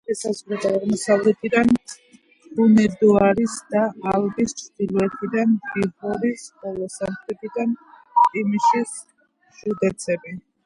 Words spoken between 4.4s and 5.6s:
ჩრდილოეთიდან